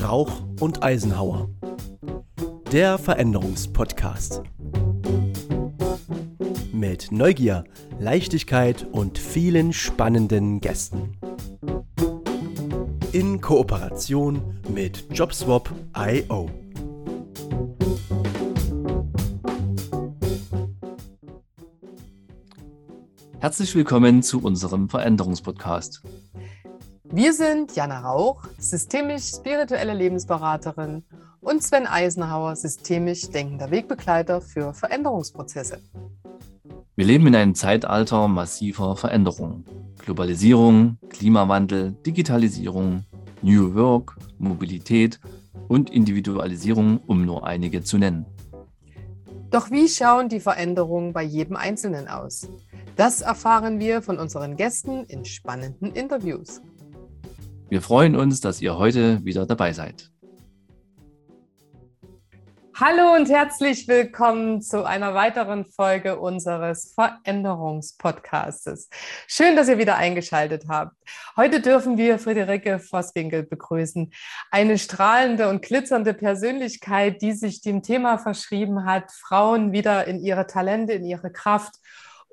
[0.00, 1.48] Rauch und Eisenhauer.
[2.72, 4.42] Der Veränderungspodcast.
[6.72, 7.64] Mit Neugier,
[7.98, 11.16] Leichtigkeit und vielen spannenden Gästen.
[13.12, 16.65] In Kooperation mit JobSwap.io.
[23.46, 26.02] Herzlich willkommen zu unserem Veränderungspodcast.
[27.04, 31.04] Wir sind Jana Rauch, systemisch-spirituelle Lebensberaterin
[31.40, 35.78] und Sven Eisenhauer, systemisch denkender Wegbegleiter für Veränderungsprozesse.
[36.96, 39.64] Wir leben in einem Zeitalter massiver Veränderungen.
[40.04, 43.04] Globalisierung, Klimawandel, Digitalisierung,
[43.42, 45.20] New Work, Mobilität
[45.68, 48.26] und Individualisierung, um nur einige zu nennen.
[49.50, 52.48] Doch wie schauen die Veränderungen bei jedem Einzelnen aus?
[52.96, 56.62] Das erfahren wir von unseren Gästen in spannenden Interviews.
[57.68, 60.10] Wir freuen uns, dass ihr heute wieder dabei seid.
[62.74, 68.88] Hallo und herzlich willkommen zu einer weiteren Folge unseres Veränderungspodcastes.
[69.26, 70.96] Schön, dass ihr wieder eingeschaltet habt.
[71.36, 74.10] Heute dürfen wir Friederike Vosswinkel begrüßen,
[74.50, 80.46] eine strahlende und glitzernde Persönlichkeit, die sich dem Thema verschrieben hat, Frauen wieder in ihre
[80.46, 81.74] Talente, in ihre Kraft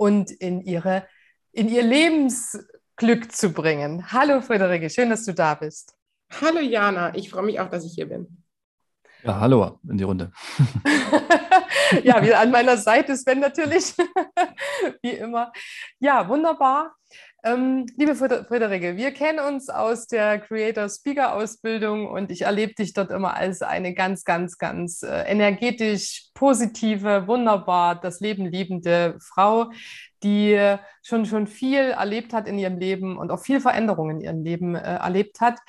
[0.04, 1.08] und in ihre
[1.54, 2.60] in ihr Lebens
[2.98, 4.12] Glück zu bringen.
[4.12, 5.96] Hallo Friederike, schön, dass du da bist.
[6.42, 8.44] Hallo Jana, ich freue mich auch, dass ich hier bin.
[9.24, 10.34] Ja, hallo in die Runde.
[12.04, 13.96] ja, wieder an meiner Seite Sven natürlich,
[15.02, 15.54] wie immer.
[16.00, 16.96] Ja, wunderbar.
[17.46, 22.94] Ähm, liebe Friederike, wir kennen uns aus der Creator Speaker Ausbildung und ich erlebe dich
[22.94, 29.72] dort immer als eine ganz, ganz, ganz äh, energetisch positive, wunderbar das Leben liebende Frau,
[30.24, 34.42] die schon, schon viel erlebt hat in ihrem Leben und auch viel Veränderung in ihrem
[34.42, 35.60] Leben äh, erlebt hat.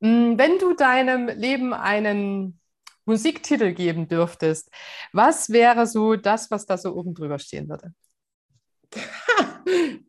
[0.00, 2.60] Hm, wenn du deinem Leben einen
[3.04, 4.70] Musiktitel geben dürftest,
[5.12, 7.92] was wäre so das, was da so oben drüber stehen würde?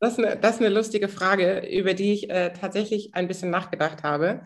[0.00, 3.50] Das ist, eine, das ist eine lustige Frage, über die ich äh, tatsächlich ein bisschen
[3.50, 4.42] nachgedacht habe.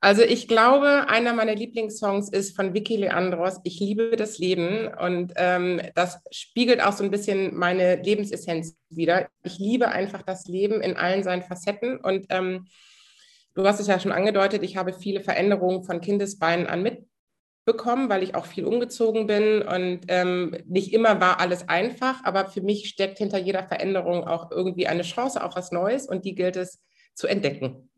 [0.00, 4.88] Also ich glaube, einer meiner Lieblingssongs ist von Vicky Leandros, Ich liebe das Leben.
[4.88, 9.28] Und ähm, das spiegelt auch so ein bisschen meine Lebensessenz wieder.
[9.42, 11.96] Ich liebe einfach das Leben in allen seinen Facetten.
[11.96, 12.66] Und ähm,
[13.54, 17.06] du hast es ja schon angedeutet, ich habe viele Veränderungen von Kindesbeinen an mit
[17.66, 22.46] bekommen, weil ich auch viel umgezogen bin und ähm, nicht immer war alles einfach, aber
[22.46, 26.36] für mich steckt hinter jeder Veränderung auch irgendwie eine Chance auf was Neues und die
[26.36, 26.80] gilt es
[27.14, 27.90] zu entdecken.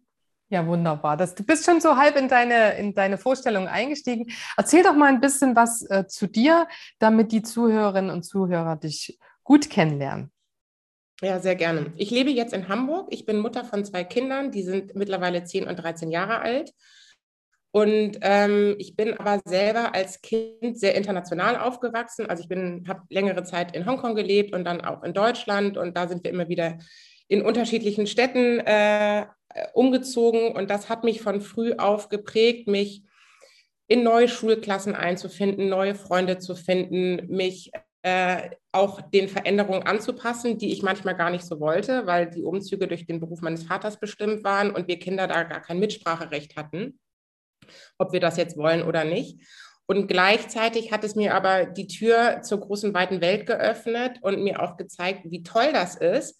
[0.48, 1.18] Ja, wunderbar.
[1.18, 4.32] Das, du bist schon so halb in deine, in deine Vorstellung eingestiegen.
[4.56, 6.66] Erzähl doch mal ein bisschen was äh, zu dir,
[6.98, 10.32] damit die Zuhörerinnen und Zuhörer dich gut kennenlernen.
[11.20, 11.92] Ja, sehr gerne.
[11.96, 13.08] Ich lebe jetzt in Hamburg.
[13.10, 16.72] Ich bin Mutter von zwei Kindern, die sind mittlerweile 10 und 13 Jahre alt.
[17.70, 22.26] Und ähm, ich bin aber selber als Kind sehr international aufgewachsen.
[22.26, 25.76] Also ich habe längere Zeit in Hongkong gelebt und dann auch in Deutschland.
[25.76, 26.78] Und da sind wir immer wieder
[27.28, 29.26] in unterschiedlichen Städten äh,
[29.74, 30.52] umgezogen.
[30.52, 33.02] Und das hat mich von früh auf geprägt, mich
[33.86, 37.70] in neue Schulklassen einzufinden, neue Freunde zu finden, mich
[38.02, 42.86] äh, auch den Veränderungen anzupassen, die ich manchmal gar nicht so wollte, weil die Umzüge
[42.88, 46.98] durch den Beruf meines Vaters bestimmt waren und wir Kinder da gar kein Mitspracherecht hatten
[47.98, 49.40] ob wir das jetzt wollen oder nicht.
[49.86, 54.62] Und gleichzeitig hat es mir aber die Tür zur großen, weiten Welt geöffnet und mir
[54.62, 56.38] auch gezeigt, wie toll das ist,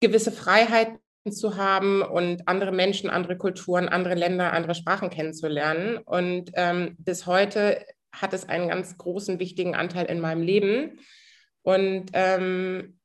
[0.00, 0.98] gewisse Freiheiten
[1.30, 5.98] zu haben und andere Menschen, andere Kulturen, andere Länder, andere Sprachen kennenzulernen.
[5.98, 10.98] Und ähm, bis heute hat es einen ganz großen, wichtigen Anteil in meinem Leben.
[11.62, 12.98] Und ähm,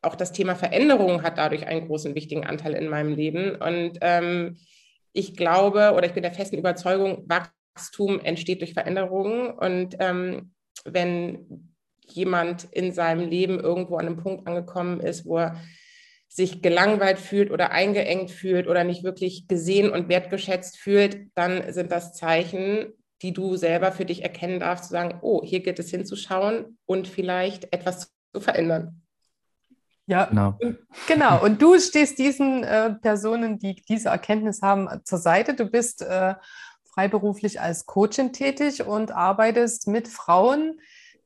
[0.00, 3.54] auch das Thema Veränderung hat dadurch einen großen, wichtigen Anteil in meinem Leben.
[3.54, 4.58] Und ähm,
[5.12, 9.50] ich glaube oder ich bin der festen Überzeugung, Wachstum entsteht durch Veränderungen.
[9.50, 10.52] Und ähm,
[10.84, 11.74] wenn
[12.06, 15.60] jemand in seinem Leben irgendwo an einem Punkt angekommen ist, wo er
[16.28, 21.92] sich gelangweilt fühlt oder eingeengt fühlt oder nicht wirklich gesehen und wertgeschätzt fühlt, dann sind
[21.92, 25.90] das Zeichen, die du selber für dich erkennen darfst, zu sagen, oh, hier geht es
[25.90, 29.01] hinzuschauen und vielleicht etwas zu verändern.
[30.12, 30.58] Ja, genau.
[31.06, 31.42] genau.
[31.42, 35.54] Und du stehst diesen äh, Personen, die diese Erkenntnis haben, zur Seite.
[35.54, 36.34] Du bist äh,
[36.92, 40.78] freiberuflich als Coachin tätig und arbeitest mit Frauen,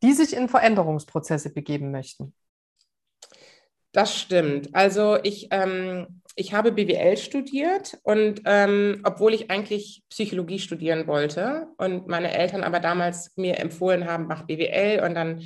[0.05, 2.33] die sich in Veränderungsprozesse begeben möchten.
[3.91, 4.73] Das stimmt.
[4.73, 11.67] Also ich, ähm, ich habe BWL studiert und ähm, obwohl ich eigentlich Psychologie studieren wollte
[11.77, 15.43] und meine Eltern aber damals mir empfohlen haben, mach BWL und dann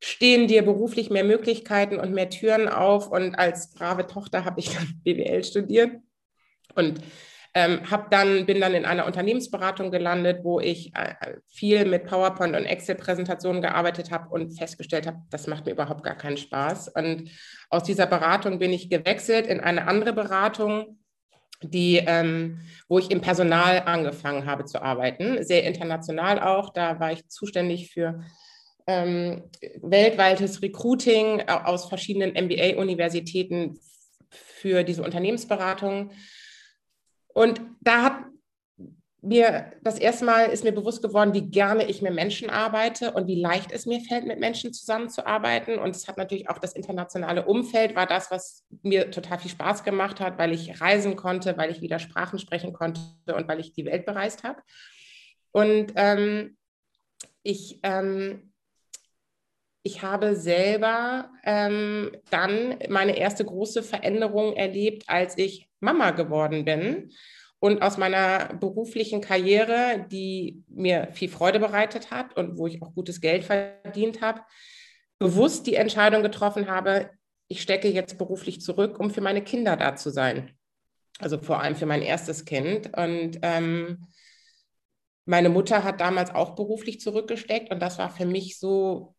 [0.00, 3.10] stehen dir beruflich mehr Möglichkeiten und mehr Türen auf.
[3.10, 5.92] Und als brave Tochter habe ich dann BWL studiert
[6.74, 7.00] und
[7.56, 11.14] ähm, hab dann, bin dann in einer Unternehmensberatung gelandet, wo ich äh,
[11.46, 16.16] viel mit PowerPoint und Excel-Präsentationen gearbeitet habe und festgestellt habe, das macht mir überhaupt gar
[16.16, 16.88] keinen Spaß.
[16.88, 17.30] Und
[17.70, 20.98] aus dieser Beratung bin ich gewechselt in eine andere Beratung,
[21.62, 26.70] die, ähm, wo ich im Personal angefangen habe zu arbeiten, sehr international auch.
[26.72, 28.24] Da war ich zuständig für
[28.86, 29.44] ähm,
[29.82, 33.78] weltweites Recruiting äh, aus verschiedenen MBA-Universitäten
[34.30, 36.10] für diese Unternehmensberatung.
[37.28, 38.24] Und da hat
[39.24, 43.26] mir das erste Mal ist mir bewusst geworden, wie gerne ich mit Menschen arbeite und
[43.26, 45.78] wie leicht es mir fällt, mit Menschen zusammenzuarbeiten.
[45.78, 49.82] Und es hat natürlich auch das internationale Umfeld, war das, was mir total viel Spaß
[49.82, 53.00] gemacht hat, weil ich reisen konnte, weil ich wieder Sprachen sprechen konnte
[53.34, 54.60] und weil ich die Welt bereist habe.
[55.52, 56.56] Und ähm,
[57.42, 58.52] ich, ähm,
[59.86, 67.12] ich habe selber ähm, dann meine erste große Veränderung erlebt, als ich Mama geworden bin
[67.58, 72.94] und aus meiner beruflichen Karriere, die mir viel Freude bereitet hat und wo ich auch
[72.94, 74.40] gutes Geld verdient habe,
[75.18, 77.10] bewusst die Entscheidung getroffen habe,
[77.46, 80.52] ich stecke jetzt beruflich zurück, um für meine Kinder da zu sein.
[81.18, 82.96] Also vor allem für mein erstes Kind.
[82.96, 84.06] Und ähm,
[85.26, 89.14] meine Mutter hat damals auch beruflich zurückgesteckt und das war für mich so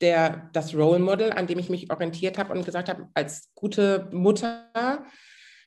[0.00, 4.08] der, das Role Model, an dem ich mich orientiert habe und gesagt habe, als gute
[4.12, 5.04] Mutter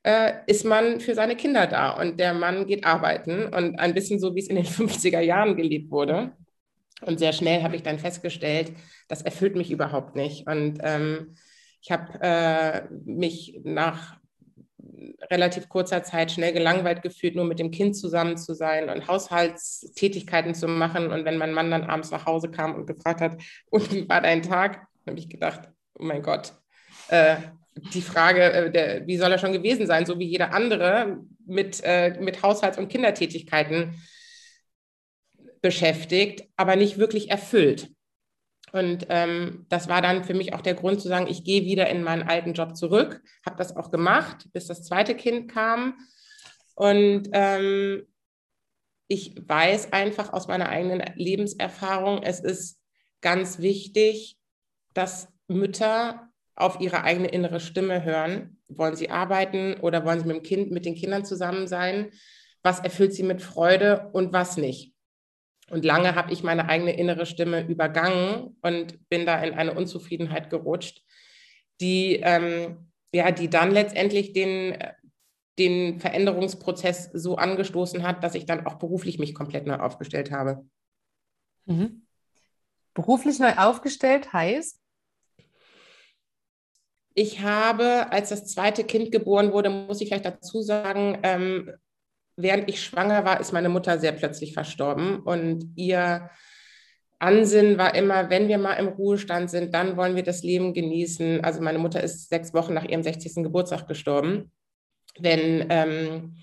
[0.04, 4.20] äh, ist man für seine Kinder da und der Mann geht arbeiten und ein bisschen
[4.20, 6.34] so, wie es in den 50er Jahren gelebt wurde.
[7.02, 8.74] Und sehr schnell habe ich dann festgestellt,
[9.08, 10.48] das erfüllt mich überhaupt nicht.
[10.48, 11.36] Und ähm,
[11.82, 14.18] ich habe äh, mich nach
[15.32, 20.56] relativ kurzer Zeit schnell gelangweilt gefühlt, nur mit dem Kind zusammen zu sein und Haushaltstätigkeiten
[20.56, 21.12] zu machen.
[21.12, 24.22] Und wenn mein Mann dann abends nach Hause kam und gefragt hat, und wie war
[24.22, 26.54] dein Tag, habe ich gedacht, oh mein Gott,
[27.10, 27.38] äh,
[27.94, 31.82] die Frage, äh, der, wie soll er schon gewesen sein, so wie jeder andere mit,
[31.84, 33.96] äh, mit Haushalts- und Kindertätigkeiten
[35.62, 37.90] beschäftigt, aber nicht wirklich erfüllt.
[38.74, 41.90] Und ähm, das war dann für mich auch der Grund zu sagen, ich gehe wieder
[41.90, 45.96] in meinen alten Job zurück, habe das auch gemacht, bis das zweite Kind kam.
[46.76, 48.06] Und ähm,
[49.08, 52.80] ich weiß einfach aus meiner eigenen Lebenserfahrung, es ist
[53.22, 54.38] ganz wichtig,
[54.94, 58.60] dass Mütter auf ihre eigene innere Stimme hören.
[58.68, 62.12] Wollen sie arbeiten oder wollen sie mit dem Kind, mit den Kindern zusammen sein?
[62.64, 64.94] Was erfüllt sie mit Freude und was nicht?
[65.70, 70.50] Und lange habe ich meine eigene innere Stimme übergangen und bin da in eine Unzufriedenheit
[70.50, 71.04] gerutscht,
[71.82, 74.78] die, ähm, ja, die dann letztendlich den,
[75.60, 80.66] den Veränderungsprozess so angestoßen hat, dass ich dann auch beruflich mich komplett neu aufgestellt habe.
[81.66, 82.08] Mhm.
[82.94, 84.80] Beruflich neu aufgestellt heißt?
[87.14, 91.72] Ich habe, als das zweite Kind geboren wurde, muss ich vielleicht dazu sagen, ähm,
[92.38, 96.30] während ich schwanger war, ist meine Mutter sehr plötzlich verstorben und ihr
[97.20, 101.44] Ansinnen war immer, wenn wir mal im Ruhestand sind, dann wollen wir das Leben genießen.
[101.44, 103.44] Also meine Mutter ist sechs Wochen nach ihrem 60.
[103.44, 104.52] Geburtstag gestorben.
[105.18, 106.36] Wenn, ähm,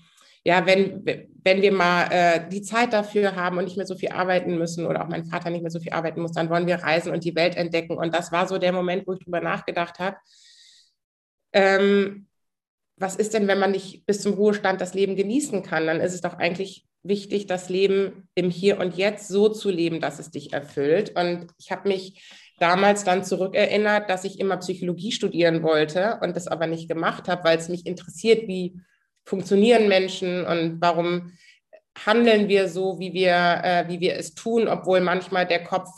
[0.43, 1.05] ja, wenn,
[1.43, 4.85] wenn wir mal äh, die Zeit dafür haben und nicht mehr so viel arbeiten müssen
[4.85, 7.23] oder auch mein Vater nicht mehr so viel arbeiten muss, dann wollen wir reisen und
[7.23, 7.97] die Welt entdecken.
[7.97, 10.17] Und das war so der Moment, wo ich drüber nachgedacht habe,
[11.53, 12.27] ähm,
[12.97, 15.87] was ist denn, wenn man nicht bis zum Ruhestand das Leben genießen kann?
[15.87, 19.99] Dann ist es doch eigentlich wichtig, das Leben im Hier und Jetzt so zu leben,
[19.99, 21.15] dass es dich erfüllt.
[21.15, 22.25] Und ich habe mich
[22.59, 27.43] damals dann zurückerinnert, dass ich immer Psychologie studieren wollte und das aber nicht gemacht habe,
[27.43, 28.79] weil es mich interessiert, wie
[29.25, 31.33] funktionieren Menschen und warum
[32.05, 35.89] handeln wir so, wie wir, äh, wie wir es tun, obwohl manchmal der Kopf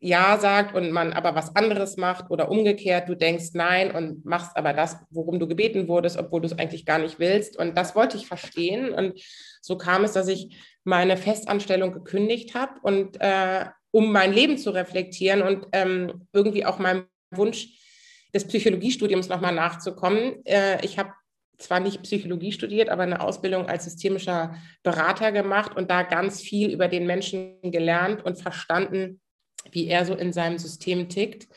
[0.00, 4.56] ja sagt und man aber was anderes macht oder umgekehrt, du denkst Nein und machst
[4.56, 7.56] aber das, worum du gebeten wurdest, obwohl du es eigentlich gar nicht willst.
[7.56, 8.92] Und das wollte ich verstehen.
[8.92, 9.20] Und
[9.60, 14.70] so kam es, dass ich meine Festanstellung gekündigt habe und äh, um mein Leben zu
[14.70, 17.68] reflektieren und ähm, irgendwie auch meinem Wunsch
[18.32, 20.44] des Psychologiestudiums nochmal nachzukommen.
[20.44, 21.12] Äh, ich habe
[21.58, 26.70] zwar nicht Psychologie studiert, aber eine Ausbildung als systemischer Berater gemacht und da ganz viel
[26.70, 29.20] über den Menschen gelernt und verstanden,
[29.70, 31.48] wie er so in seinem System tickt.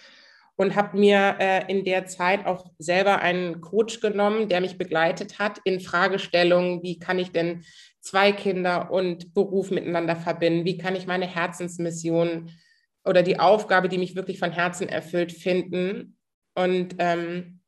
[0.58, 5.40] Und habe mir äh, in der Zeit auch selber einen Coach genommen, der mich begleitet
[5.40, 7.64] hat in Fragestellungen, wie kann ich denn
[8.00, 12.52] zwei Kinder und Beruf miteinander verbinden, wie kann ich meine Herzensmission
[13.06, 16.18] oder die Aufgabe, die mich wirklich von Herzen erfüllt, finden.
[16.54, 17.62] Und ähm,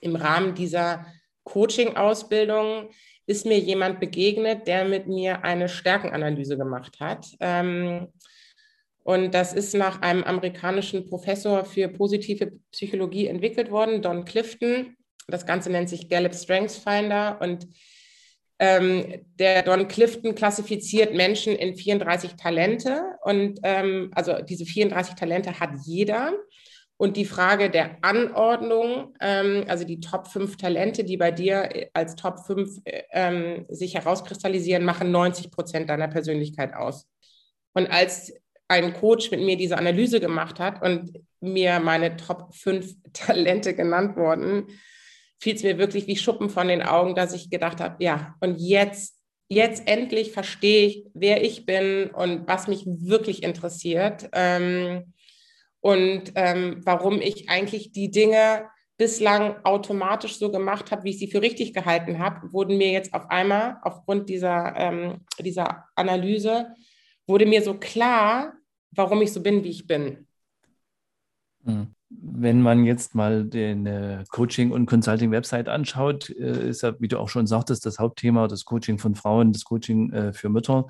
[0.00, 1.06] im Rahmen dieser
[1.44, 2.90] Coaching-Ausbildung
[3.26, 7.26] ist mir jemand begegnet, der mit mir eine Stärkenanalyse gemacht hat.
[7.40, 8.08] Ähm,
[9.06, 14.96] Und das ist nach einem amerikanischen Professor für positive Psychologie entwickelt worden, Don Clifton.
[15.28, 17.38] Das Ganze nennt sich Gallup Strengths Finder.
[17.40, 17.68] Und
[18.58, 23.00] ähm, der Don Clifton klassifiziert Menschen in 34 Talente.
[23.22, 26.32] Und ähm, also diese 34 Talente hat jeder.
[26.96, 32.16] Und die Frage der Anordnung, ähm, also die Top 5 Talente, die bei dir als
[32.16, 32.80] Top 5
[33.12, 37.06] ähm, sich herauskristallisieren, machen 90 Prozent deiner Persönlichkeit aus.
[37.72, 38.32] Und als
[38.68, 44.16] ein Coach mit mir diese Analyse gemacht hat und mir meine Top 5 Talente genannt
[44.16, 44.66] wurden,
[45.38, 48.56] fiel es mir wirklich wie Schuppen von den Augen, dass ich gedacht habe, ja, und
[48.58, 55.12] jetzt, jetzt endlich verstehe ich, wer ich bin und was mich wirklich interessiert ähm,
[55.80, 58.66] und ähm, warum ich eigentlich die Dinge
[58.98, 63.12] bislang automatisch so gemacht habe, wie ich sie für richtig gehalten habe, wurden mir jetzt
[63.12, 66.74] auf einmal aufgrund dieser, ähm, dieser Analyse
[67.26, 68.55] wurde mir so klar,
[68.96, 70.26] warum ich so bin, wie ich bin.
[71.64, 71.94] Hm.
[72.08, 77.18] Wenn man jetzt mal den äh, Coaching- und Consulting-Website anschaut, äh, ist ja, wie du
[77.18, 80.86] auch schon sagtest, das Hauptthema das Coaching von Frauen, das Coaching äh, für Mütter.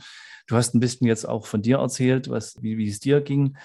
[0.46, 3.56] Du hast ein bisschen jetzt auch von dir erzählt, was, wie, wie es dir ging.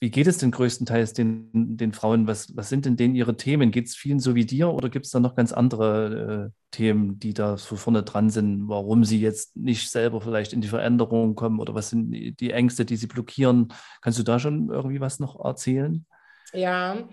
[0.00, 2.26] Wie geht es denn größtenteils den, den Frauen?
[2.26, 3.70] Was, was sind denn denen ihre Themen?
[3.70, 7.18] Geht es vielen so wie dir oder gibt es da noch ganz andere äh, Themen,
[7.18, 11.34] die da so vorne dran sind, warum sie jetzt nicht selber vielleicht in die Veränderung
[11.34, 13.68] kommen oder was sind die Ängste, die sie blockieren?
[14.02, 16.06] Kannst du da schon irgendwie was noch erzählen?
[16.52, 17.08] Ja,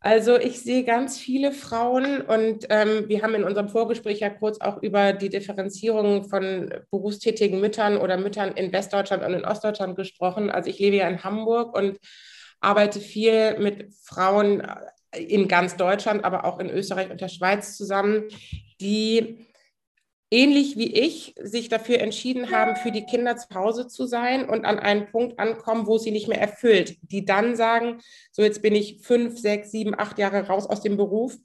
[0.00, 4.60] also ich sehe ganz viele Frauen und ähm, wir haben in unserem Vorgespräch ja kurz
[4.60, 10.50] auch über die Differenzierung von berufstätigen Müttern oder Müttern in Westdeutschland und in Ostdeutschland gesprochen.
[10.50, 11.98] Also ich lebe ja in Hamburg und
[12.60, 14.62] arbeite viel mit Frauen
[15.16, 18.24] in ganz Deutschland, aber auch in Österreich und der Schweiz zusammen,
[18.80, 19.47] die
[20.30, 24.64] ähnlich wie ich sich dafür entschieden haben, für die Kinder zu Hause zu sein und
[24.64, 28.74] an einen Punkt ankommen, wo sie nicht mehr erfüllt, die dann sagen, so jetzt bin
[28.74, 31.36] ich fünf, sechs, sieben, acht Jahre raus aus dem Beruf,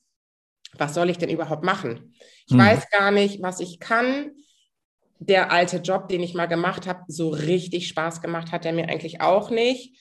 [0.78, 2.14] was soll ich denn überhaupt machen?
[2.48, 2.60] Ich hm.
[2.60, 4.32] weiß gar nicht, was ich kann.
[5.20, 8.90] Der alte Job, den ich mal gemacht habe, so richtig Spaß gemacht hat er mir
[8.90, 9.98] eigentlich auch nicht.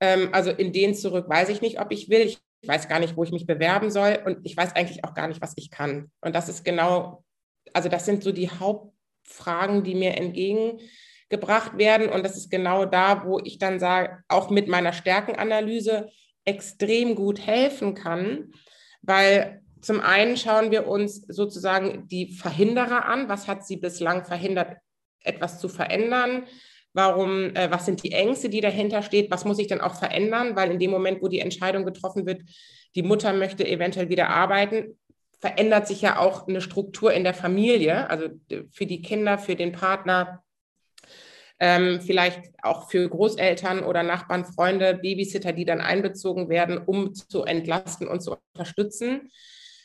[0.00, 2.20] Ähm, also in den zurück weiß ich nicht, ob ich will.
[2.20, 5.28] Ich weiß gar nicht, wo ich mich bewerben soll und ich weiß eigentlich auch gar
[5.28, 6.10] nicht, was ich kann.
[6.20, 7.24] Und das ist genau
[7.72, 12.08] also das sind so die Hauptfragen, die mir entgegengebracht werden.
[12.08, 16.08] Und das ist genau da, wo ich dann sage, auch mit meiner Stärkenanalyse
[16.44, 18.52] extrem gut helfen kann,
[19.02, 23.28] weil zum einen schauen wir uns sozusagen die Verhinderer an.
[23.28, 24.78] Was hat sie bislang verhindert,
[25.20, 26.44] etwas zu verändern?
[26.92, 29.30] Warum, äh, was sind die Ängste, die dahinter steht?
[29.30, 30.56] Was muss ich denn auch verändern?
[30.56, 32.42] Weil in dem Moment, wo die Entscheidung getroffen wird,
[32.94, 34.98] die Mutter möchte eventuell wieder arbeiten,
[35.38, 38.28] verändert sich ja auch eine Struktur in der Familie, also
[38.70, 40.42] für die Kinder, für den Partner,
[41.58, 47.44] ähm, vielleicht auch für Großeltern oder Nachbarn, Freunde, Babysitter, die dann einbezogen werden, um zu
[47.44, 49.30] entlasten und zu unterstützen.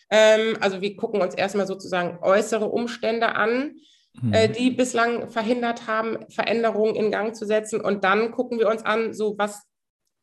[0.10, 3.76] Ähm, also wir gucken uns erstmal sozusagen äußere Umstände an,
[4.22, 4.34] mhm.
[4.34, 7.80] äh, die bislang verhindert haben, Veränderungen in Gang zu setzen.
[7.80, 9.64] Und dann gucken wir uns an, so was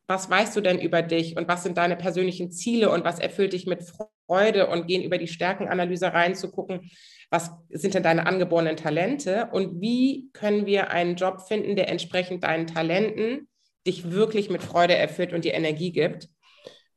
[0.08, 3.52] was weißt du denn über dich und was sind deine persönlichen Ziele und was erfüllt
[3.52, 3.84] dich mit
[4.28, 6.90] Freude und gehen über die Stärkenanalyse rein zu gucken,
[7.30, 12.44] was sind denn deine angeborenen Talente und wie können wir einen Job finden, der entsprechend
[12.44, 13.48] deinen Talenten
[13.86, 16.28] dich wirklich mit Freude erfüllt und dir Energie gibt.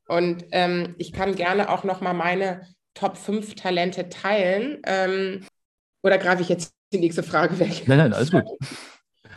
[0.08, 4.82] Und ähm, ich kann gerne auch nochmal meine Top 5 Talente teilen.
[4.86, 5.46] Ähm,
[6.04, 7.84] oder greife ich jetzt die nächste Frage weg?
[7.88, 8.44] Nein, nein, alles gut.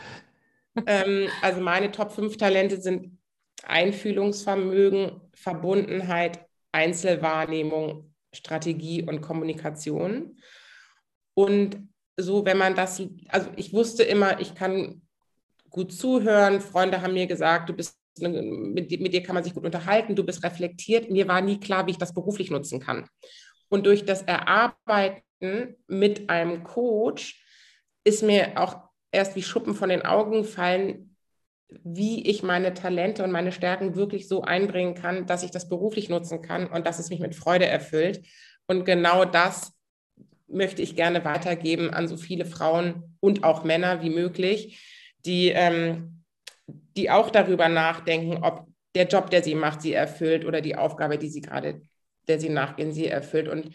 [0.85, 3.17] ähm, also meine Top 5 Talente sind
[3.63, 6.44] Einfühlungsvermögen, Verbundenheit,
[6.75, 10.37] Einzelwahrnehmung, Strategie und Kommunikation.
[11.33, 15.01] Und so, wenn man das, also ich wusste immer, ich kann
[15.69, 16.59] gut zuhören.
[16.59, 20.23] Freunde haben mir gesagt, du bist, mit, mit dir kann man sich gut unterhalten, du
[20.23, 21.09] bist reflektiert.
[21.09, 23.07] Mir war nie klar, wie ich das beruflich nutzen kann.
[23.69, 27.41] Und durch das Erarbeiten mit einem Coach
[28.03, 31.14] ist mir auch erst wie Schuppen von den Augen fallen,
[31.69, 36.09] wie ich meine Talente und meine Stärken wirklich so einbringen kann, dass ich das beruflich
[36.09, 38.25] nutzen kann und dass es mich mit Freude erfüllt.
[38.67, 39.73] Und genau das
[40.47, 44.79] möchte ich gerne weitergeben an so viele Frauen und auch Männer wie möglich,
[45.25, 46.23] die, ähm,
[46.67, 51.17] die auch darüber nachdenken, ob der Job, der sie macht, sie erfüllt oder die Aufgabe,
[51.17, 51.81] die sie gerade,
[52.27, 53.71] der sie nachgehen, sie erfüllt und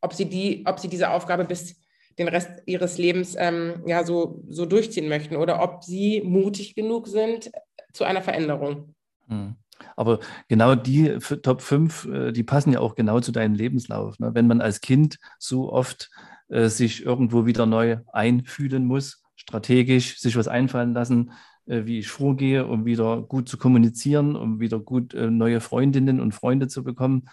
[0.00, 1.79] ob sie die, ob sie diese Aufgabe bis
[2.20, 7.08] den Rest ihres Lebens ähm, ja so, so durchziehen möchten oder ob sie mutig genug
[7.08, 7.50] sind
[7.92, 8.94] zu einer Veränderung.
[9.26, 9.56] Hm.
[9.96, 14.18] Aber genau die Top 5, äh, die passen ja auch genau zu deinem Lebenslauf.
[14.18, 14.34] Ne?
[14.34, 16.10] Wenn man als Kind so oft
[16.48, 21.32] äh, sich irgendwo wieder neu einfühlen muss, strategisch sich was einfallen lassen,
[21.64, 26.20] äh, wie ich vorgehe, um wieder gut zu kommunizieren, um wieder gut äh, neue Freundinnen
[26.20, 27.28] und Freunde zu bekommen.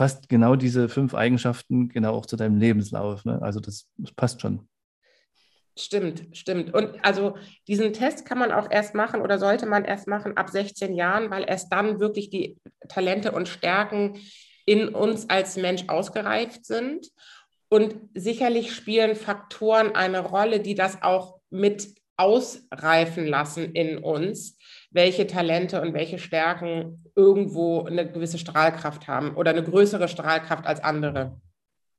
[0.00, 3.26] Passt genau diese fünf Eigenschaften genau auch zu deinem Lebenslauf.
[3.26, 3.38] Ne?
[3.42, 4.66] Also das, das passt schon.
[5.78, 6.72] Stimmt, stimmt.
[6.72, 7.36] Und also
[7.68, 11.30] diesen Test kann man auch erst machen oder sollte man erst machen ab 16 Jahren,
[11.30, 12.56] weil erst dann wirklich die
[12.88, 14.18] Talente und Stärken
[14.64, 17.06] in uns als Mensch ausgereift sind.
[17.68, 24.56] Und sicherlich spielen Faktoren eine Rolle, die das auch mit ausreifen lassen in uns,
[24.90, 30.82] welche Talente und welche Stärken irgendwo eine gewisse Strahlkraft haben oder eine größere Strahlkraft als
[30.82, 31.40] andere.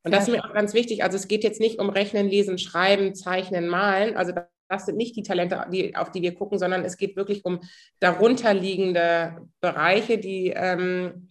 [0.03, 1.03] Und das ist mir auch ganz wichtig.
[1.03, 4.17] Also es geht jetzt nicht um Rechnen, Lesen, Schreiben, Zeichnen, Malen.
[4.17, 4.33] Also
[4.67, 7.59] das sind nicht die Talente, die, auf die wir gucken, sondern es geht wirklich um
[7.99, 11.29] darunterliegende Bereiche, die, ähm,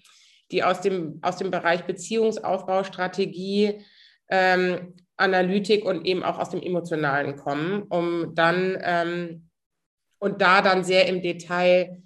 [0.53, 3.85] die aus, dem, aus dem Bereich Beziehungsaufbau, Strategie,
[4.29, 9.50] ähm, Analytik und eben auch aus dem Emotionalen kommen, um dann ähm,
[10.21, 12.03] und da dann sehr im Detail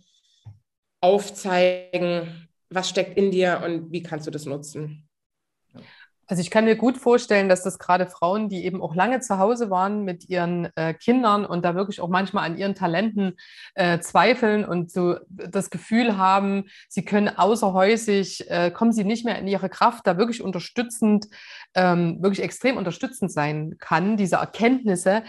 [1.02, 5.06] aufzeigen, was steckt in dir und wie kannst du das nutzen.
[6.26, 9.38] Also ich kann mir gut vorstellen, dass das gerade Frauen, die eben auch lange zu
[9.38, 13.34] Hause waren mit ihren äh, Kindern und da wirklich auch manchmal an ihren Talenten
[13.74, 19.38] äh, zweifeln und so das Gefühl haben, sie können außerhäusig, äh, kommen sie nicht mehr
[19.38, 21.26] in ihre Kraft, da wirklich unterstützend,
[21.74, 25.24] ähm, wirklich extrem unterstützend sein kann, diese Erkenntnisse.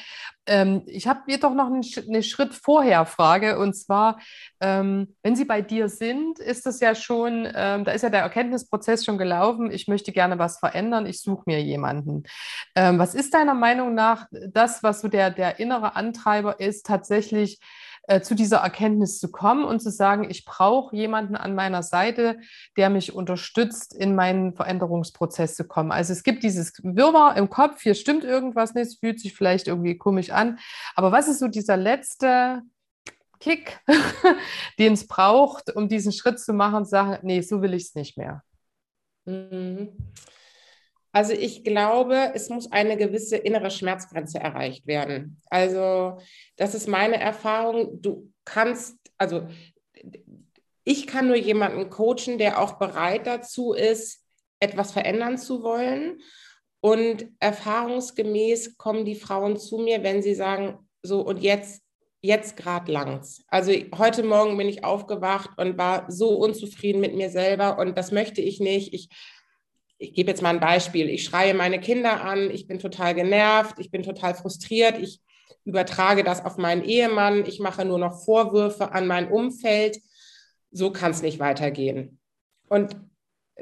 [0.48, 4.20] Ähm, ich habe jedoch noch einen, eine Schritt vorher Frage und zwar,
[4.60, 8.22] ähm, wenn Sie bei dir sind, ist das ja schon, ähm, da ist ja der
[8.22, 9.72] Erkenntnisprozess schon gelaufen.
[9.72, 12.24] Ich möchte gerne was verändern, ich suche mir jemanden.
[12.76, 17.60] Ähm, was ist deiner Meinung nach das, was so der, der innere Antreiber ist, tatsächlich
[18.08, 22.38] äh, zu dieser Erkenntnis zu kommen und zu sagen, ich brauche jemanden an meiner Seite,
[22.78, 25.92] der mich unterstützt, in meinen Veränderungsprozess zu kommen.
[25.92, 29.68] Also es gibt dieses Wirrwarr im Kopf, hier stimmt irgendwas nicht, es fühlt sich vielleicht
[29.68, 30.60] irgendwie komisch an.
[30.96, 32.62] Aber was ist so dieser letzte
[33.40, 33.80] Kick,
[34.80, 37.84] den es braucht, um diesen Schritt zu machen und zu sagen, nee, so will ich
[37.84, 38.44] es nicht mehr?
[39.26, 39.90] Mhm.
[41.16, 45.40] Also ich glaube, es muss eine gewisse innere Schmerzgrenze erreicht werden.
[45.50, 46.18] Also
[46.58, 48.02] das ist meine Erfahrung.
[48.02, 49.48] Du kannst, also
[50.84, 54.26] ich kann nur jemanden coachen, der auch bereit dazu ist,
[54.60, 56.20] etwas verändern zu wollen.
[56.82, 61.82] Und erfahrungsgemäß kommen die Frauen zu mir, wenn sie sagen, so und jetzt,
[62.22, 63.46] jetzt gerade langs.
[63.48, 68.12] Also heute Morgen bin ich aufgewacht und war so unzufrieden mit mir selber und das
[68.12, 68.94] möchte ich nicht.
[68.94, 69.08] Ich
[69.98, 73.76] ich gebe jetzt mal ein Beispiel, ich schreie meine Kinder an, ich bin total genervt,
[73.80, 75.22] ich bin total frustriert, ich
[75.64, 80.00] übertrage das auf meinen Ehemann, ich mache nur noch Vorwürfe an mein Umfeld.
[80.72, 82.20] So kann es nicht weitergehen.
[82.68, 82.98] Und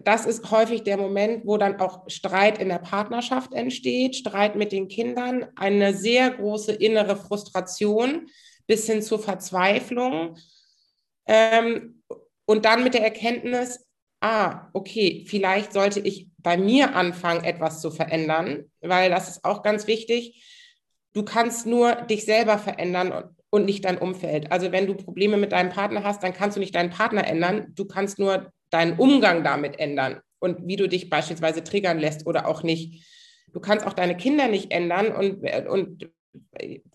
[0.03, 4.71] das ist häufig der Moment, wo dann auch Streit in der Partnerschaft entsteht, Streit mit
[4.71, 8.27] den Kindern, eine sehr große innere Frustration
[8.65, 10.35] bis hin zur Verzweiflung.
[11.27, 12.01] Ähm,
[12.45, 13.85] und dann mit der Erkenntnis,
[14.23, 19.63] ah, okay, vielleicht sollte ich bei mir anfangen, etwas zu verändern, weil das ist auch
[19.63, 20.41] ganz wichtig.
[21.13, 23.11] Du kannst nur dich selber verändern
[23.49, 24.51] und, nicht dein Umfeld.
[24.51, 27.67] Also wenn du Probleme mit deinem Partner hast, dann kannst du nicht deinen Partner ändern.
[27.75, 32.47] Du kannst nur deinen Umgang damit ändern und wie du dich beispielsweise triggern lässt oder
[32.47, 33.05] auch nicht.
[33.51, 36.09] Du kannst auch deine Kinder nicht ändern und, und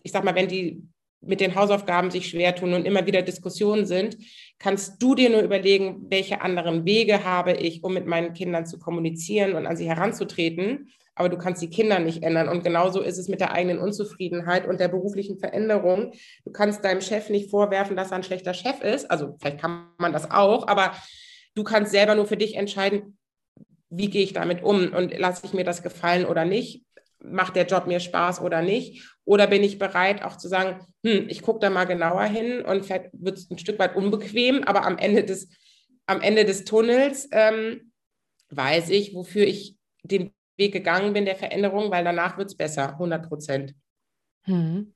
[0.03, 0.83] ich sag mal, wenn die
[1.21, 4.17] mit den Hausaufgaben sich schwer tun und immer wieder Diskussionen sind,
[4.57, 8.79] kannst du dir nur überlegen, welche anderen Wege habe ich, um mit meinen Kindern zu
[8.79, 10.89] kommunizieren und an sie heranzutreten.
[11.15, 12.47] Aber du kannst die Kinder nicht ändern.
[12.47, 16.13] Und genauso ist es mit der eigenen Unzufriedenheit und der beruflichen Veränderung.
[16.45, 19.11] Du kannst deinem Chef nicht vorwerfen, dass er ein schlechter Chef ist.
[19.11, 20.93] Also vielleicht kann man das auch, aber
[21.55, 23.17] du kannst selber nur für dich entscheiden,
[23.89, 26.85] wie gehe ich damit um und lasse ich mir das gefallen oder nicht
[27.23, 29.05] macht der Job mir Spaß oder nicht?
[29.25, 32.85] Oder bin ich bereit, auch zu sagen, hm, ich gucke da mal genauer hin und
[32.85, 35.49] vielleicht wird es ein Stück weit unbequem, aber am Ende des,
[36.05, 37.91] am Ende des Tunnels ähm,
[38.49, 42.93] weiß ich, wofür ich den Weg gegangen bin der Veränderung, weil danach wird es besser,
[42.93, 43.75] 100 Prozent.
[44.45, 44.93] Mhm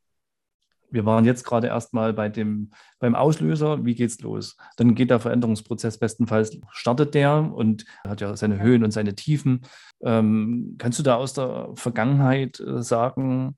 [0.93, 4.55] wir waren jetzt gerade erstmal bei dem, beim Auslöser, wie geht's los?
[4.77, 9.61] Dann geht der Veränderungsprozess bestenfalls, startet der und hat ja seine Höhen und seine Tiefen.
[10.03, 13.57] Ähm, kannst du da aus der Vergangenheit äh, sagen,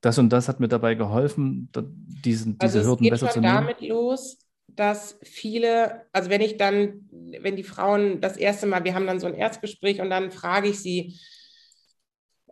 [0.00, 1.70] das und das hat mir dabei geholfen,
[2.24, 3.68] diesen, diese also Hürden besser zu nehmen?
[3.68, 4.38] Es geht damit los,
[4.68, 9.20] dass viele, also wenn ich dann, wenn die Frauen das erste Mal, wir haben dann
[9.20, 11.18] so ein Erstgespräch und dann frage ich sie,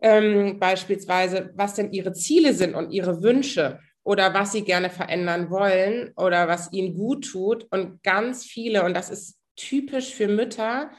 [0.02, 5.50] ähm, beispielsweise, was denn ihre Ziele sind und ihre Wünsche oder was sie gerne verändern
[5.50, 7.66] wollen oder was ihnen gut tut.
[7.70, 10.90] Und ganz viele, und das ist typisch für Mütter,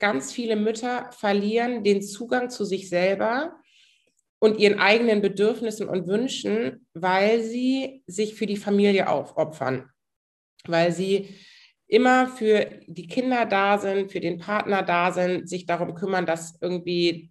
[0.00, 3.54] ganz viele Mütter verlieren den Zugang zu sich selber,
[4.40, 9.90] und ihren eigenen Bedürfnissen und Wünschen, weil sie sich für die Familie aufopfern,
[10.64, 11.34] weil sie
[11.86, 16.56] immer für die Kinder da sind, für den Partner da sind, sich darum kümmern, dass
[16.60, 17.28] irgendwie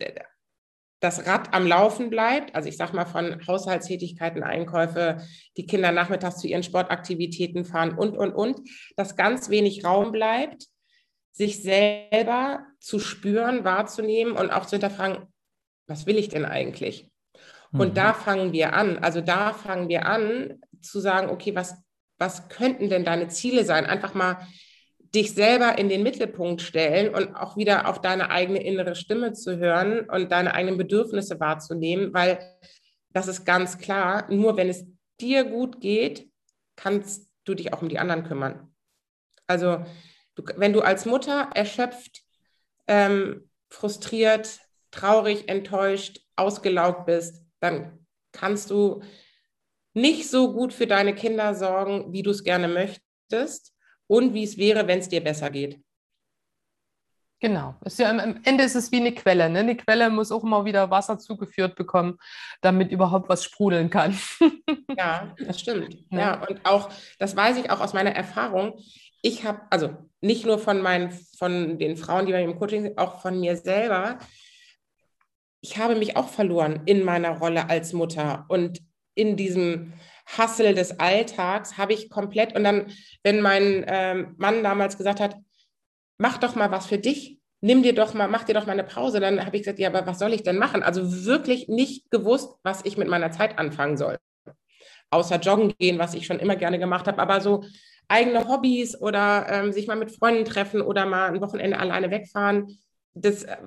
[0.99, 2.55] das Rad am Laufen bleibt.
[2.55, 5.21] Also ich sage mal von Haushaltstätigkeiten, Einkäufe,
[5.55, 8.59] die Kinder nachmittags zu ihren Sportaktivitäten fahren und, und, und,
[8.95, 10.65] dass ganz wenig Raum bleibt,
[11.31, 15.27] sich selber zu spüren, wahrzunehmen und auch zu hinterfragen,
[15.85, 17.11] was will ich denn eigentlich?
[17.71, 17.79] Mhm.
[17.79, 18.97] Und da fangen wir an.
[18.97, 21.75] Also da fangen wir an zu sagen, okay, was,
[22.17, 23.85] was könnten denn deine Ziele sein?
[23.85, 24.47] Einfach mal
[25.13, 29.57] dich selber in den Mittelpunkt stellen und auch wieder auf deine eigene innere Stimme zu
[29.57, 32.39] hören und deine eigenen Bedürfnisse wahrzunehmen, weil
[33.13, 34.85] das ist ganz klar, nur wenn es
[35.19, 36.29] dir gut geht,
[36.75, 38.73] kannst du dich auch um die anderen kümmern.
[39.47, 39.83] Also
[40.35, 42.23] du, wenn du als Mutter erschöpft,
[42.87, 44.59] ähm, frustriert,
[44.91, 49.01] traurig, enttäuscht, ausgelaugt bist, dann kannst du
[49.93, 53.73] nicht so gut für deine Kinder sorgen, wie du es gerne möchtest
[54.07, 55.79] und wie es wäre, wenn es dir besser geht.
[57.39, 57.75] Genau.
[57.97, 59.47] Ja, am Ende ist es wie eine Quelle.
[59.49, 59.59] Ne?
[59.59, 62.17] Eine Quelle muss auch immer wieder Wasser zugeführt bekommen,
[62.61, 64.17] damit überhaupt was sprudeln kann.
[64.97, 65.93] ja, das stimmt.
[66.09, 66.19] Ja.
[66.19, 66.89] ja, und auch,
[67.19, 68.73] das weiß ich auch aus meiner Erfahrung.
[69.21, 72.81] Ich habe, also nicht nur von meinen, von den Frauen, die bei mir im Coaching
[72.83, 74.17] sind, auch von mir selber,
[75.61, 78.81] ich habe mich auch verloren in meiner Rolle als Mutter und
[79.13, 79.93] in diesem
[80.27, 82.91] Hassel des Alltags habe ich komplett, und dann,
[83.23, 85.37] wenn mein ähm, Mann damals gesagt hat,
[86.17, 88.83] mach doch mal was für dich, nimm dir doch mal, mach dir doch mal eine
[88.83, 90.83] Pause, dann habe ich gesagt, ja, aber was soll ich denn machen?
[90.83, 94.17] Also wirklich nicht gewusst, was ich mit meiner Zeit anfangen soll.
[95.09, 97.63] Außer joggen gehen, was ich schon immer gerne gemacht habe, aber so
[98.09, 102.77] eigene Hobbys oder ähm, sich mal mit Freunden treffen oder mal ein Wochenende alleine wegfahren,
[103.13, 103.57] das, äh,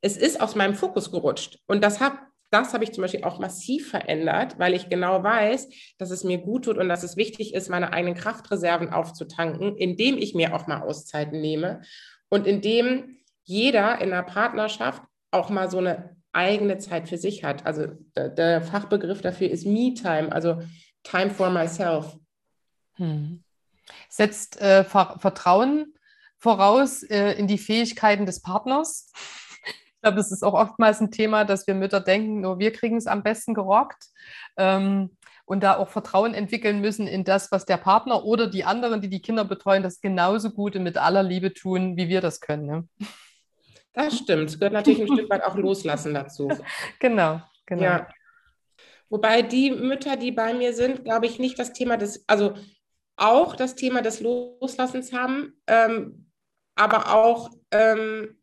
[0.00, 1.58] es ist aus meinem Fokus gerutscht.
[1.66, 2.18] Und das habe
[2.54, 6.38] das habe ich zum Beispiel auch massiv verändert, weil ich genau weiß, dass es mir
[6.38, 10.68] gut tut und dass es wichtig ist, meine eigenen Kraftreserven aufzutanken, indem ich mir auch
[10.68, 11.82] mal Auszeiten nehme
[12.28, 17.66] und indem jeder in der Partnerschaft auch mal so eine eigene Zeit für sich hat.
[17.66, 20.62] Also der, der Fachbegriff dafür ist Me-Time, also
[21.02, 22.16] Time for myself.
[22.94, 23.42] Hm.
[24.08, 25.92] Setzt äh, Vertrauen
[26.38, 29.10] voraus äh, in die Fähigkeiten des Partners
[30.04, 33.06] glaube, es ist auch oftmals ein Thema, dass wir Mütter denken, nur wir kriegen es
[33.06, 34.04] am besten gerockt.
[34.56, 39.02] Ähm, und da auch Vertrauen entwickeln müssen in das, was der Partner oder die anderen,
[39.02, 42.40] die die Kinder betreuen, das genauso gut und mit aller Liebe tun, wie wir das
[42.40, 42.66] können.
[42.66, 42.88] Ne?
[43.92, 44.48] Das stimmt.
[44.48, 46.48] Es gehört natürlich ein Stück weit auch loslassen dazu.
[46.98, 47.82] Genau, genau.
[47.82, 48.08] Ja.
[49.10, 52.54] Wobei die Mütter, die bei mir sind, glaube ich, nicht das Thema des, also
[53.16, 56.30] auch das Thema des Loslassens haben, ähm,
[56.74, 58.36] aber auch ähm,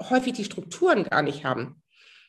[0.00, 1.82] häufig die Strukturen gar nicht haben.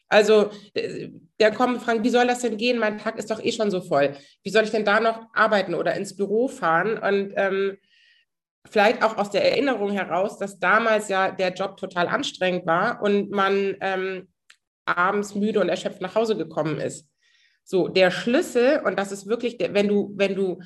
[0.10, 2.80] Also äh, der kommen fragen, wie soll das denn gehen?
[2.80, 4.16] Mein Tag ist doch eh schon so voll.
[4.44, 6.98] Wie soll ich denn da noch arbeiten oder ins Büro fahren?
[6.98, 7.78] Und ähm,
[8.70, 13.32] vielleicht auch aus der Erinnerung heraus, dass damals ja der Job total anstrengend war und
[13.32, 14.30] man ähm,
[14.86, 17.10] abends müde und erschöpft nach Hause gekommen ist.
[17.64, 20.60] So, der Schlüssel, und das ist wirklich, wenn du, wenn du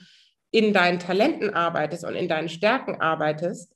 [0.51, 3.73] in deinen Talenten arbeitest und in deinen Stärken arbeitest,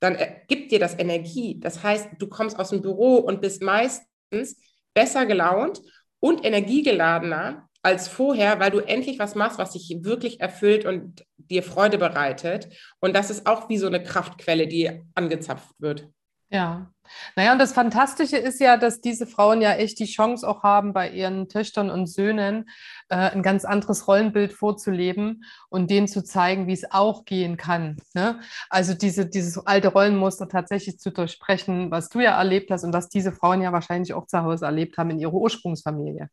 [0.00, 1.58] dann gibt dir das Energie.
[1.58, 4.60] Das heißt, du kommst aus dem Büro und bist meistens
[4.94, 5.80] besser gelaunt
[6.20, 11.62] und energiegeladener als vorher, weil du endlich was machst, was dich wirklich erfüllt und dir
[11.62, 12.68] Freude bereitet.
[13.00, 16.08] Und das ist auch wie so eine Kraftquelle, die angezapft wird.
[16.50, 16.92] Ja.
[17.36, 20.92] Naja, und das Fantastische ist ja, dass diese Frauen ja echt die Chance auch haben,
[20.92, 22.68] bei ihren Töchtern und Söhnen
[23.08, 27.96] äh, ein ganz anderes Rollenbild vorzuleben und denen zu zeigen, wie es auch gehen kann.
[28.14, 28.40] Ne?
[28.70, 33.08] Also diese, dieses alte Rollenmuster tatsächlich zu durchsprechen, was du ja erlebt hast und was
[33.08, 36.28] diese Frauen ja wahrscheinlich auch zu Hause erlebt haben in ihrer Ursprungsfamilie.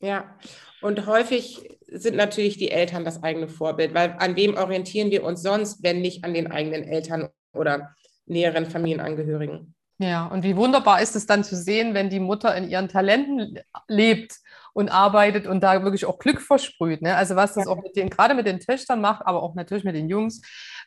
[0.00, 0.34] Ja,
[0.80, 5.42] und häufig sind natürlich die Eltern das eigene Vorbild, weil an wem orientieren wir uns
[5.42, 9.74] sonst, wenn nicht an den eigenen Eltern oder näheren Familienangehörigen.
[10.00, 13.58] Ja, und wie wunderbar ist es dann zu sehen, wenn die Mutter in ihren Talenten
[13.86, 14.34] lebt
[14.72, 17.02] und arbeitet und da wirklich auch Glück versprüht.
[17.02, 17.14] Ne?
[17.14, 17.70] Also was das ja.
[17.70, 20.40] auch mit den, gerade mit den Töchtern macht, aber auch natürlich mit den Jungs.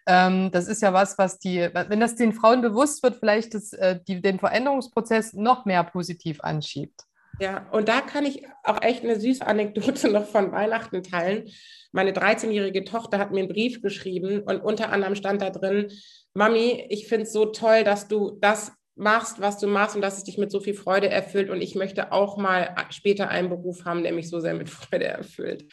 [0.08, 3.74] Ähm, das ist ja was, was die, wenn das den Frauen bewusst wird, vielleicht das,
[3.74, 7.02] äh, die, den Veränderungsprozess noch mehr positiv anschiebt.
[7.40, 11.52] Ja, und da kann ich auch echt eine süße Anekdote noch von Weihnachten teilen.
[11.92, 15.92] Meine 13-jährige Tochter hat mir einen Brief geschrieben und unter anderem stand da drin,
[16.34, 20.18] Mami, ich finde es so toll, dass du das machst, was du machst und dass
[20.18, 21.50] es dich mit so viel Freude erfüllt.
[21.50, 25.06] Und ich möchte auch mal später einen Beruf haben, der mich so sehr mit Freude
[25.06, 25.66] erfüllt.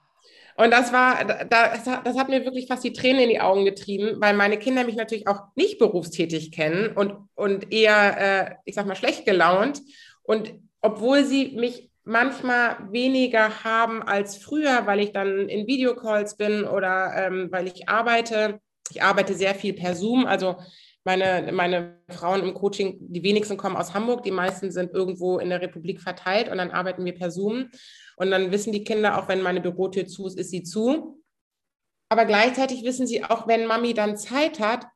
[0.57, 4.21] Und das war, das, das hat mir wirklich fast die Tränen in die Augen getrieben,
[4.21, 8.87] weil meine Kinder mich natürlich auch nicht berufstätig kennen und, und eher, äh, ich sag
[8.87, 9.81] mal, schlecht gelaunt.
[10.23, 10.53] Und
[10.83, 17.13] obwohl sie mich manchmal weniger haben als früher, weil ich dann in Videocalls bin oder
[17.17, 18.61] ähm, weil ich arbeite.
[18.91, 20.27] Ich arbeite sehr viel per Zoom.
[20.27, 20.57] Also
[21.05, 25.49] meine, meine Frauen im Coaching, die wenigsten kommen aus Hamburg, die meisten sind irgendwo in
[25.49, 27.71] der Republik verteilt und dann arbeiten wir per Zoom.
[28.17, 31.23] Und dann wissen die Kinder, auch wenn meine Bürotür zu ist, ist sie zu.
[32.11, 34.87] Aber gleichzeitig wissen sie auch, wenn Mami dann Zeit hat,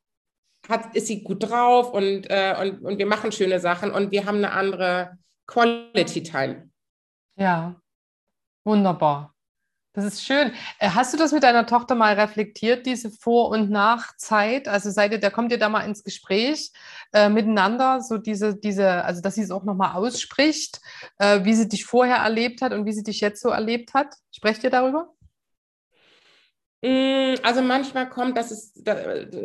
[0.69, 4.27] hat ist sie gut drauf und, äh, und, und wir machen schöne Sachen und wir
[4.27, 6.71] haben eine andere Quality Time.
[7.37, 7.81] Ja,
[8.65, 9.34] wunderbar.
[9.95, 10.53] Das ist schön.
[10.81, 14.67] Äh, hast du das mit deiner Tochter mal reflektiert, diese Vor- und Nachzeit?
[14.67, 16.73] Also seid ihr, da kommt ihr da mal ins Gespräch
[17.13, 20.81] äh, miteinander, so diese, diese, also dass sie es auch nochmal ausspricht,
[21.19, 24.17] äh, wie sie dich vorher erlebt hat und wie sie dich jetzt so erlebt hat?
[24.33, 25.15] Sprecht ihr darüber?
[26.83, 28.75] Mm, also manchmal kommt, dass es,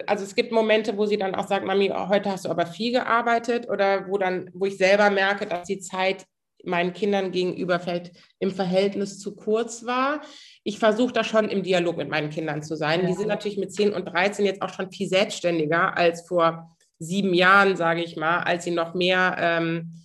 [0.07, 2.91] also es gibt Momente, wo sie dann auch sagt, Mami, heute hast du aber viel
[2.91, 6.25] gearbeitet oder wo dann, wo ich selber merke, dass die Zeit
[6.63, 10.21] meinen Kindern gegenüber vielleicht im Verhältnis zu kurz war.
[10.63, 13.01] Ich versuche da schon im Dialog mit meinen Kindern zu sein.
[13.01, 13.07] Ja.
[13.07, 17.33] Die sind natürlich mit 10 und 13 jetzt auch schon viel selbstständiger als vor sieben
[17.33, 20.03] Jahren, sage ich mal, als sie noch mehr ähm,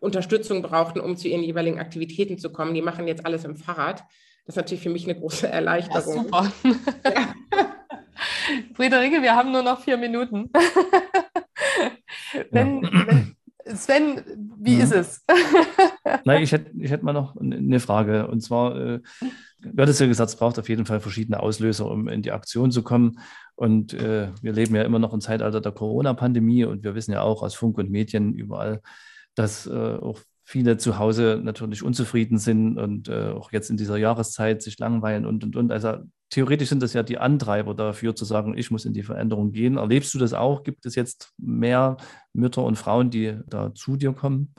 [0.00, 2.74] Unterstützung brauchten, um zu ihren jeweiligen Aktivitäten zu kommen.
[2.74, 4.00] Die machen jetzt alles im Fahrrad.
[4.46, 6.26] Das ist natürlich für mich eine große Erleichterung.
[6.32, 6.52] Ja.
[8.74, 10.50] Friederike, wir haben nur noch vier Minuten.
[12.50, 13.36] wenn, wenn,
[13.78, 14.22] Sven,
[14.58, 14.80] wie mhm.
[14.80, 15.24] ist es?
[16.24, 18.26] Nein, ich hätte, ich hätte mal noch eine Frage.
[18.28, 19.00] Und zwar, äh,
[19.60, 22.70] du hattest ja gesagt, es braucht auf jeden Fall verschiedene Auslöser, um in die Aktion
[22.70, 23.18] zu kommen.
[23.54, 27.22] Und äh, wir leben ja immer noch im Zeitalter der Corona-Pandemie und wir wissen ja
[27.22, 28.80] auch aus Funk und Medien überall,
[29.34, 33.96] dass äh, auch viele zu Hause natürlich unzufrieden sind und äh, auch jetzt in dieser
[33.96, 35.72] Jahreszeit sich langweilen und und und.
[35.72, 35.98] Also
[36.30, 39.76] theoretisch sind das ja die Antreiber dafür zu sagen, ich muss in die Veränderung gehen.
[39.76, 40.62] Erlebst du das auch?
[40.62, 41.96] Gibt es jetzt mehr
[42.32, 44.54] Mütter und Frauen, die da zu dir kommen?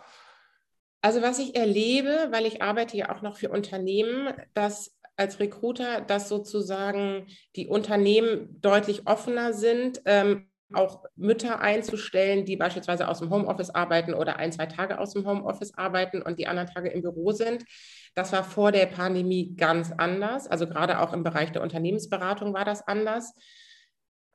[1.01, 6.01] Also was ich erlebe, weil ich arbeite ja auch noch für Unternehmen, dass als Recruiter,
[6.01, 13.29] dass sozusagen die Unternehmen deutlich offener sind, ähm, auch Mütter einzustellen, die beispielsweise aus dem
[13.29, 17.01] Homeoffice arbeiten oder ein, zwei Tage aus dem Homeoffice arbeiten und die anderen Tage im
[17.01, 17.65] Büro sind.
[18.19, 20.45] Das war vor der Pandemie ganz anders.
[20.45, 23.33] Also gerade auch im Bereich der Unternehmensberatung war das anders.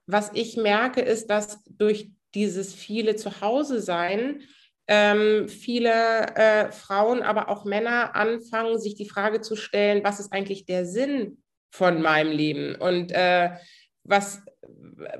[0.07, 4.41] Was ich merke, ist, dass durch dieses viele Zuhause sein,
[4.89, 5.91] ähm, viele
[6.35, 10.87] äh, Frauen, aber auch Männer anfangen, sich die Frage zu stellen, was ist eigentlich der
[10.87, 13.51] Sinn von meinem Leben und äh,
[14.05, 14.43] was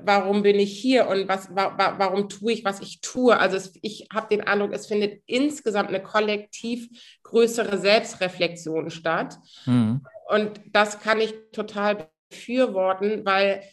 [0.03, 3.37] warum bin ich hier und was, wa warum tue ich, was ich tue.
[3.37, 6.87] Also es, ich habe den Eindruck, es findet insgesamt eine kollektiv
[7.23, 9.37] größere Selbstreflexion statt.
[9.65, 10.01] Mhm.
[10.29, 13.63] Und das kann ich total befürworten, weil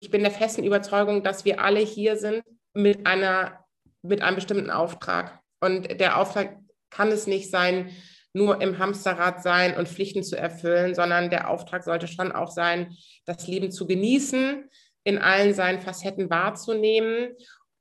[0.00, 2.42] ich bin der festen Überzeugung, dass wir alle hier sind
[2.72, 3.64] mit einer,
[4.02, 5.40] mit einem bestimmten Auftrag.
[5.60, 6.58] Und der Auftrag
[6.90, 7.90] kann es nicht sein,
[8.32, 12.96] nur im Hamsterrad sein und Pflichten zu erfüllen, sondern der Auftrag sollte schon auch sein,
[13.26, 14.68] das Leben zu genießen,
[15.04, 17.34] in allen seinen Facetten wahrzunehmen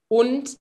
[0.07, 0.57] und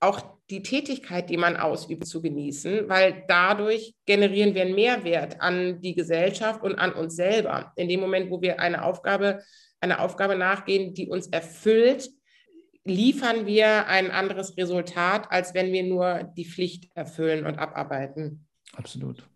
[0.00, 0.20] auch
[0.50, 5.94] die Tätigkeit, die man ausübt, zu genießen, weil dadurch generieren wir einen Mehrwert an die
[5.94, 7.72] Gesellschaft und an uns selber.
[7.76, 9.42] In dem Moment, wo wir eine Aufgabe,
[9.80, 12.10] eine Aufgabe nachgehen, die uns erfüllt,
[12.84, 18.45] liefern wir ein anderes Resultat, als wenn wir nur die Pflicht erfüllen und abarbeiten.
[18.74, 19.28] Absolut.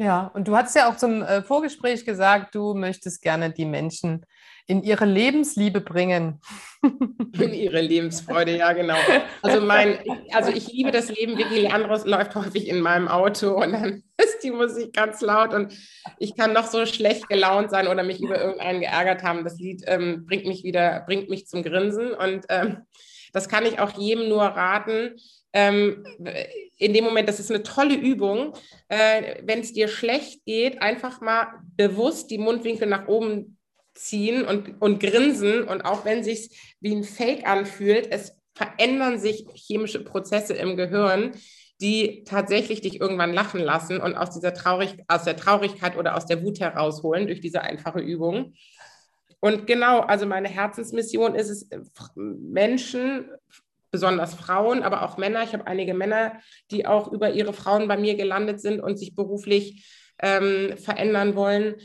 [0.00, 4.24] Ja, und du hast ja auch zum äh, Vorgespräch gesagt, du möchtest gerne die Menschen
[4.66, 6.40] in ihre Lebensliebe bringen.
[6.82, 8.96] In ihre Lebensfreude, ja, genau.
[9.42, 9.98] Also mein,
[10.32, 11.36] also ich liebe das Leben.
[11.36, 15.74] Vicky Leandros läuft häufig in meinem Auto und dann ist die Musik ganz laut und
[16.18, 19.44] ich kann noch so schlecht gelaunt sein oder mich über irgendeinen geärgert haben.
[19.44, 22.78] Das Lied ähm, bringt mich wieder, bringt mich zum Grinsen und ähm,
[23.32, 25.16] das kann ich auch jedem nur raten.
[25.52, 26.04] Ähm,
[26.78, 28.54] in dem Moment, das ist eine tolle Übung,
[28.88, 33.58] äh, wenn es dir schlecht geht, einfach mal bewusst die Mundwinkel nach oben
[33.94, 35.64] ziehen und, und grinsen.
[35.64, 40.76] Und auch wenn es sich wie ein Fake anfühlt, es verändern sich chemische Prozesse im
[40.76, 41.32] Gehirn,
[41.80, 46.26] die tatsächlich dich irgendwann lachen lassen und aus dieser Traurig aus der Traurigkeit oder aus
[46.26, 48.54] der Wut herausholen durch diese einfache Übung.
[49.40, 51.68] Und genau, also meine Herzensmission ist es,
[52.14, 53.30] Menschen,
[53.90, 55.42] besonders Frauen, aber auch Männer.
[55.42, 59.14] Ich habe einige Männer, die auch über ihre Frauen bei mir gelandet sind und sich
[59.14, 59.86] beruflich
[60.20, 61.76] ähm, verändern wollen,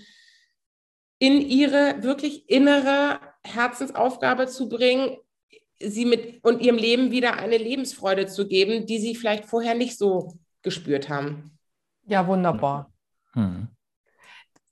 [1.19, 5.17] in ihre wirklich innere Herzensaufgabe zu bringen,
[5.79, 9.97] sie mit und ihrem Leben wieder eine Lebensfreude zu geben, die sie vielleicht vorher nicht
[9.97, 11.57] so gespürt haben.
[12.05, 12.91] Ja, wunderbar.
[13.33, 13.67] Hm.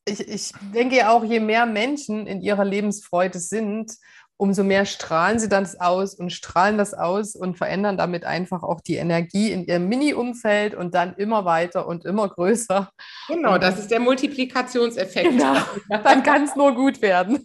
[0.05, 3.93] Ich, ich denke auch, je mehr Menschen in ihrer Lebensfreude sind,
[4.37, 8.81] umso mehr strahlen sie das aus und strahlen das aus und verändern damit einfach auch
[8.81, 12.89] die Energie in ihrem Mini-Umfeld und dann immer weiter und immer größer.
[13.27, 15.29] Genau, das ist der Multiplikationseffekt.
[15.29, 15.55] Genau,
[16.03, 17.43] dann kann es nur gut werden.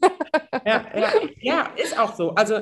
[0.64, 2.30] Ja, ja, ja, ist auch so.
[2.30, 2.60] Also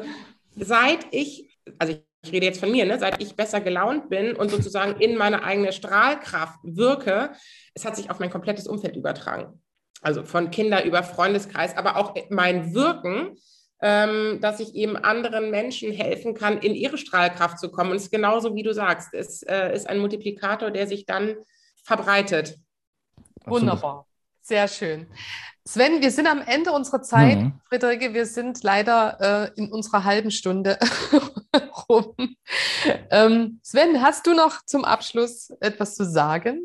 [0.55, 4.51] seit ich, also ich rede jetzt von mir, ne, seit ich besser gelaunt bin und
[4.51, 7.31] sozusagen in meine eigene Strahlkraft wirke,
[7.75, 9.63] es hat sich auf mein komplettes Umfeld übertragen.
[10.03, 13.37] Also von Kinder über Freundeskreis, aber auch mein Wirken
[13.81, 17.91] ähm, dass ich eben anderen Menschen helfen kann, in ihre Strahlkraft zu kommen.
[17.91, 21.37] Und es ist genauso, wie du sagst, es äh, ist ein Multiplikator, der sich dann
[21.85, 22.57] verbreitet.
[23.45, 24.07] Wunderbar,
[24.43, 25.07] sehr schön.
[25.65, 27.39] Sven, wir sind am Ende unserer Zeit.
[27.39, 27.61] Mhm.
[27.69, 30.79] Friederike, wir sind leider äh, in unserer halben Stunde
[31.89, 32.15] rum.
[33.11, 36.61] Ähm, Sven, hast du noch zum Abschluss etwas zu sagen?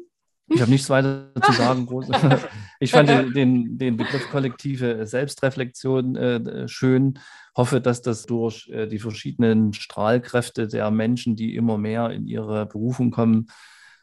[0.54, 1.88] Ich habe nichts weiter zu sagen.
[2.80, 7.20] Ich fand den, den Begriff kollektive Selbstreflexion äh, schön.
[7.56, 12.66] Hoffe, dass das durch äh, die verschiedenen Strahlkräfte der Menschen, die immer mehr in ihre
[12.66, 13.48] Berufung kommen,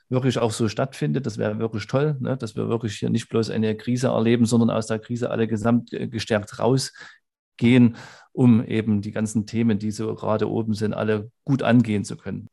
[0.08, 1.26] wirklich auch so stattfindet.
[1.26, 2.37] Das wäre wirklich toll, ne?
[2.37, 5.92] dass wir wirklich hier nicht bloß eine Krise erleben, sondern aus der Krise alle gesamt
[5.92, 7.96] äh, gestärkt rausgehen,
[8.32, 12.48] um eben die ganzen Themen, die so gerade oben sind, alle gut angehen zu können.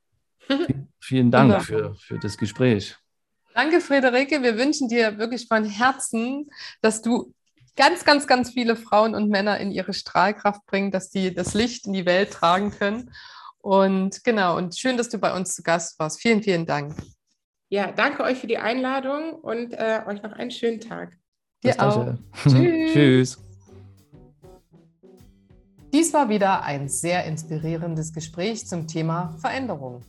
[1.00, 2.98] Vielen Dank für, für das Gespräch.
[3.56, 4.44] Danke, Friederike.
[4.44, 6.50] Wir wünschen dir wirklich von Herzen,
[6.82, 7.34] dass du
[7.78, 11.88] ganz, ganz, ganz viele Frauen und Männer in ihre Strahlkraft bringen, dass die das Licht
[11.88, 13.14] in die Welt tragen können.
[13.60, 16.22] Und genau, und schön, dass du bei uns zu Gast warst.
[16.22, 16.96] Vielen, vielen Dank.
[17.70, 21.18] Ja, danke euch für die Einladung und äh, euch noch einen schönen Tag.
[21.64, 22.14] Dir auch.
[22.44, 22.94] Tschüss.
[22.94, 23.38] Tschüss.
[25.94, 30.04] Dies war wieder ein sehr inspirierendes Gespräch zum Thema Veränderung.